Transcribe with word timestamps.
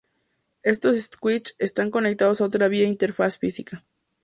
Estos 0.63 1.11
switches 1.11 1.55
están 1.59 1.91
conectados 1.91 2.41
a 2.41 2.45
otros 2.45 2.71
vía 2.71 2.87
interfaz 2.87 3.37
física. 3.37 3.83